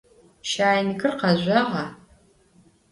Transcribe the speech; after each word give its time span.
Şaynıker 0.51 1.11
khezjağa? 1.19 1.85